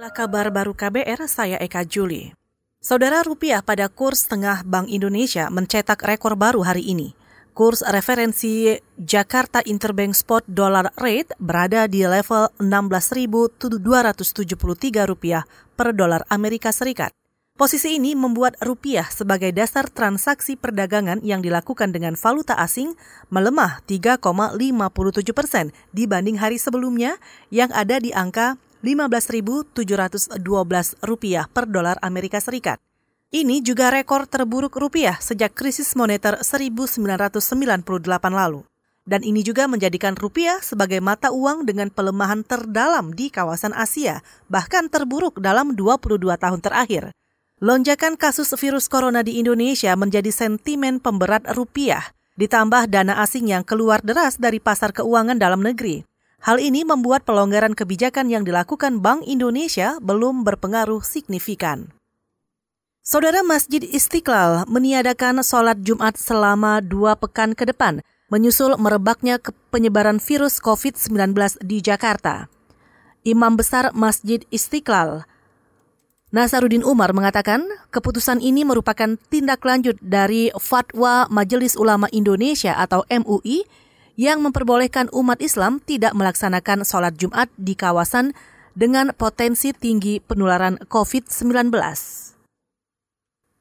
Inilah 0.00 0.16
kabar 0.16 0.48
baru 0.48 0.72
KBR, 0.72 1.28
saya 1.28 1.60
Eka 1.60 1.84
Juli. 1.84 2.32
Saudara 2.80 3.20
rupiah 3.20 3.60
pada 3.60 3.84
kurs 3.92 4.24
tengah 4.24 4.64
Bank 4.64 4.88
Indonesia 4.88 5.52
mencetak 5.52 6.00
rekor 6.00 6.40
baru 6.40 6.64
hari 6.64 6.88
ini. 6.88 7.12
Kurs 7.52 7.84
referensi 7.84 8.80
Jakarta 8.96 9.60
Interbank 9.60 10.16
Spot 10.16 10.40
Dollar 10.48 10.88
Rate 10.96 11.36
berada 11.36 11.84
di 11.84 12.00
level 12.08 12.48
16.273 12.56 13.76
rupiah 15.04 15.44
per 15.76 15.92
dolar 15.92 16.24
Amerika 16.32 16.72
Serikat. 16.72 17.12
Posisi 17.60 18.00
ini 18.00 18.16
membuat 18.16 18.56
rupiah 18.64 19.04
sebagai 19.04 19.52
dasar 19.52 19.92
transaksi 19.92 20.56
perdagangan 20.56 21.20
yang 21.20 21.44
dilakukan 21.44 21.92
dengan 21.92 22.16
valuta 22.16 22.56
asing 22.56 22.96
melemah 23.28 23.84
3,57 23.84 24.16
persen 25.36 25.76
dibanding 25.92 26.40
hari 26.40 26.56
sebelumnya 26.56 27.20
yang 27.52 27.68
ada 27.76 28.00
di 28.00 28.16
angka 28.16 28.56
15.712 28.80 30.40
rupiah 31.04 31.44
per 31.52 31.68
dolar 31.68 32.00
Amerika 32.00 32.40
Serikat. 32.40 32.80
Ini 33.30 33.62
juga 33.62 33.94
rekor 33.94 34.26
terburuk 34.26 34.74
rupiah 34.74 35.20
sejak 35.20 35.54
krisis 35.54 35.94
moneter 35.94 36.40
1998 36.42 37.86
lalu. 38.32 38.66
Dan 39.06 39.22
ini 39.22 39.46
juga 39.46 39.70
menjadikan 39.70 40.18
rupiah 40.18 40.58
sebagai 40.64 40.98
mata 40.98 41.30
uang 41.30 41.62
dengan 41.68 41.94
pelemahan 41.94 42.42
terdalam 42.42 43.14
di 43.14 43.30
kawasan 43.30 43.76
Asia, 43.76 44.24
bahkan 44.50 44.90
terburuk 44.90 45.38
dalam 45.38 45.78
22 45.78 46.20
tahun 46.40 46.60
terakhir. 46.64 47.14
Lonjakan 47.60 48.16
kasus 48.16 48.50
virus 48.56 48.88
corona 48.88 49.20
di 49.20 49.36
Indonesia 49.36 49.92
menjadi 49.92 50.32
sentimen 50.32 50.98
pemberat 50.98 51.44
rupiah, 51.52 52.16
ditambah 52.40 52.88
dana 52.88 53.20
asing 53.20 53.52
yang 53.52 53.62
keluar 53.62 54.00
deras 54.00 54.40
dari 54.40 54.56
pasar 54.56 54.96
keuangan 54.96 55.36
dalam 55.36 55.60
negeri. 55.60 56.09
Hal 56.40 56.56
ini 56.56 56.88
membuat 56.88 57.28
pelonggaran 57.28 57.76
kebijakan 57.76 58.32
yang 58.32 58.48
dilakukan 58.48 59.04
Bank 59.04 59.28
Indonesia 59.28 60.00
belum 60.00 60.40
berpengaruh 60.40 61.04
signifikan. 61.04 61.92
Saudara 63.04 63.44
Masjid 63.44 63.84
Istiqlal 63.84 64.64
meniadakan 64.64 65.44
sholat 65.44 65.84
Jumat 65.84 66.16
selama 66.16 66.80
dua 66.80 67.12
pekan 67.12 67.52
ke 67.52 67.68
depan, 67.68 68.00
menyusul 68.32 68.72
merebaknya 68.80 69.36
penyebaran 69.68 70.16
virus 70.16 70.56
COVID-19 70.64 71.60
di 71.60 71.84
Jakarta. 71.84 72.48
Imam 73.20 73.60
Besar 73.60 73.92
Masjid 73.92 74.40
Istiqlal, 74.48 75.28
Nasarudin 76.32 76.86
Umar 76.86 77.10
mengatakan 77.12 77.66
keputusan 77.92 78.38
ini 78.40 78.62
merupakan 78.62 79.18
tindak 79.28 79.60
lanjut 79.60 79.98
dari 80.00 80.48
fatwa 80.56 81.26
Majelis 81.28 81.74
Ulama 81.76 82.06
Indonesia 82.14 82.78
atau 82.78 83.02
MUI 83.10 83.66
yang 84.20 84.44
memperbolehkan 84.44 85.08
umat 85.16 85.40
Islam 85.40 85.80
tidak 85.80 86.12
melaksanakan 86.12 86.84
sholat 86.84 87.16
Jumat 87.16 87.48
di 87.56 87.72
kawasan 87.72 88.36
dengan 88.76 89.16
potensi 89.16 89.72
tinggi 89.72 90.20
penularan 90.20 90.76
COVID-19. 90.92 91.72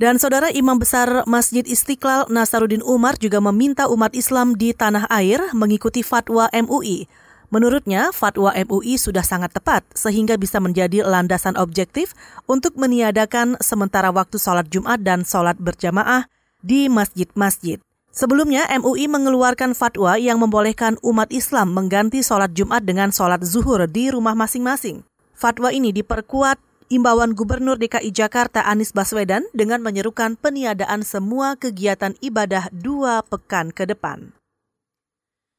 Dan 0.00 0.16
saudara 0.16 0.48
Imam 0.48 0.80
Besar 0.80 1.28
Masjid 1.28 1.60
Istiqlal 1.60 2.32
Nasaruddin 2.32 2.80
Umar 2.80 3.20
juga 3.20 3.36
meminta 3.44 3.84
umat 3.92 4.16
Islam 4.16 4.56
di 4.56 4.72
tanah 4.72 5.04
air 5.12 5.44
mengikuti 5.52 6.00
fatwa 6.00 6.48
MUI. 6.52 7.04
Menurutnya, 7.52 8.10
fatwa 8.16 8.52
MUI 8.56 8.96
sudah 8.96 9.24
sangat 9.24 9.52
tepat 9.52 9.84
sehingga 9.92 10.40
bisa 10.40 10.56
menjadi 10.56 11.04
landasan 11.04 11.56
objektif 11.60 12.16
untuk 12.48 12.80
meniadakan 12.80 13.60
sementara 13.60 14.08
waktu 14.08 14.40
sholat 14.40 14.68
Jumat 14.72 15.04
dan 15.04 15.24
sholat 15.24 15.56
berjamaah 15.60 16.28
di 16.60 16.88
masjid-masjid. 16.88 17.85
Sebelumnya, 18.16 18.64
MUI 18.80 19.12
mengeluarkan 19.12 19.76
fatwa 19.76 20.16
yang 20.16 20.40
membolehkan 20.40 20.96
umat 21.04 21.28
Islam 21.28 21.76
mengganti 21.76 22.24
sholat 22.24 22.56
Jumat 22.56 22.80
dengan 22.80 23.12
sholat 23.12 23.44
zuhur 23.44 23.84
di 23.84 24.08
rumah 24.08 24.32
masing-masing. 24.32 25.04
Fatwa 25.36 25.68
ini 25.68 25.92
diperkuat 25.92 26.56
imbauan 26.88 27.36
Gubernur 27.36 27.76
DKI 27.76 28.08
Jakarta 28.16 28.64
Anies 28.64 28.96
Baswedan 28.96 29.44
dengan 29.52 29.84
menyerukan 29.84 30.40
peniadaan 30.40 31.04
semua 31.04 31.60
kegiatan 31.60 32.16
ibadah 32.24 32.72
dua 32.72 33.20
pekan 33.20 33.68
ke 33.68 33.84
depan. 33.84 34.32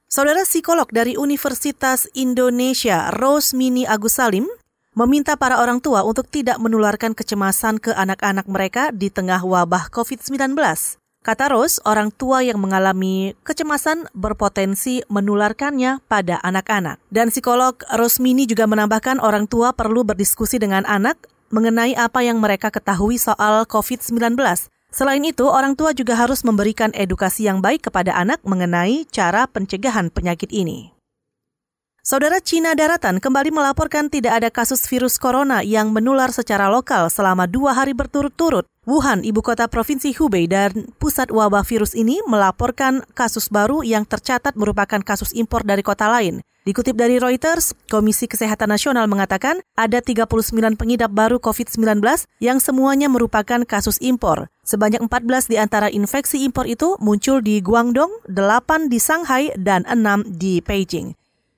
Saudara 0.09 0.41
psikolog 0.41 0.89
dari 0.89 1.13
Universitas 1.13 2.09
Indonesia, 2.17 3.13
Rosmini 3.13 3.85
Agus 3.85 4.17
Salim, 4.17 4.49
meminta 4.97 5.37
para 5.37 5.61
orang 5.61 5.77
tua 5.77 6.01
untuk 6.01 6.25
tidak 6.25 6.57
menularkan 6.57 7.13
kecemasan 7.13 7.77
ke 7.77 7.93
anak-anak 7.93 8.49
mereka 8.49 8.89
di 8.89 9.13
tengah 9.13 9.45
wabah 9.45 9.93
COVID-19. 9.93 10.57
Kata 11.27 11.51
Rose, 11.51 11.83
orang 11.83 12.07
tua 12.15 12.39
yang 12.39 12.55
mengalami 12.55 13.35
kecemasan 13.43 14.07
berpotensi 14.15 15.03
menularkannya 15.11 15.99
pada 16.07 16.39
anak-anak. 16.39 17.03
Dan 17.11 17.35
psikolog 17.35 17.75
Rosmini 17.99 18.47
juga 18.47 18.63
menambahkan 18.63 19.19
orang 19.19 19.43
tua 19.43 19.75
perlu 19.75 20.07
berdiskusi 20.07 20.55
dengan 20.55 20.87
anak 20.87 21.19
mengenai 21.51 21.99
apa 21.99 22.23
yang 22.23 22.39
mereka 22.39 22.71
ketahui 22.71 23.19
soal 23.19 23.67
COVID-19. 23.67 24.39
Selain 24.87 25.19
itu, 25.27 25.43
orang 25.51 25.75
tua 25.75 25.91
juga 25.91 26.15
harus 26.15 26.47
memberikan 26.47 26.95
edukasi 26.95 27.43
yang 27.43 27.59
baik 27.59 27.91
kepada 27.91 28.15
anak 28.15 28.39
mengenai 28.47 29.03
cara 29.11 29.51
pencegahan 29.51 30.07
penyakit 30.07 30.47
ini. 30.55 30.96
Saudara 32.07 32.39
Cina 32.39 32.71
Daratan 32.71 33.19
kembali 33.19 33.51
melaporkan 33.51 34.07
tidak 34.07 34.39
ada 34.39 34.47
kasus 34.47 34.87
virus 34.87 35.19
corona 35.19 35.59
yang 35.59 35.91
menular 35.91 36.31
secara 36.31 36.71
lokal 36.71 37.11
selama 37.11 37.51
dua 37.51 37.75
hari 37.75 37.91
berturut-turut. 37.91 38.63
Wuhan, 38.87 39.27
ibu 39.27 39.43
kota 39.43 39.67
provinsi 39.67 40.15
Hubei 40.15 40.47
dan 40.47 40.87
pusat 41.03 41.27
wabah 41.35 41.67
virus 41.67 41.91
ini 41.91 42.23
melaporkan 42.23 43.03
kasus 43.11 43.51
baru 43.51 43.83
yang 43.83 44.07
tercatat 44.07 44.55
merupakan 44.55 45.03
kasus 45.03 45.35
impor 45.35 45.67
dari 45.67 45.83
kota 45.83 46.07
lain. 46.07 46.39
Dikutip 46.63 46.95
dari 46.95 47.19
Reuters, 47.19 47.75
Komisi 47.91 48.31
Kesehatan 48.31 48.71
Nasional 48.71 49.11
mengatakan 49.11 49.59
ada 49.75 49.99
39 49.99 50.79
pengidap 50.79 51.11
baru 51.11 51.43
COVID-19 51.43 51.99
yang 52.39 52.63
semuanya 52.63 53.11
merupakan 53.11 53.67
kasus 53.67 53.99
impor. 53.99 54.47
Sebanyak 54.63 55.03
14 55.03 55.51
di 55.51 55.59
antara 55.59 55.91
infeksi 55.91 56.47
impor 56.47 56.71
itu 56.71 56.95
muncul 57.03 57.43
di 57.43 57.59
Guangdong, 57.59 58.31
8 58.31 58.87
di 58.87 58.95
Shanghai, 58.95 59.51
dan 59.59 59.83
6 59.83 60.39
di 60.39 60.63
Beijing. 60.63 61.26